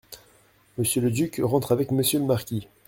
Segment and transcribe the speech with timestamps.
[0.79, 2.67] Monsieur le duc rentre avec Monsieur le marquis.